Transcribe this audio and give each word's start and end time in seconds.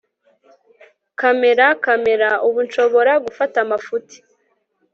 kamera... 1.19 1.65
camera! 1.85 2.29
ubu 2.47 2.59
nshobora 2.67 3.13
gufata 3.25 3.55
amafuti 3.65 4.15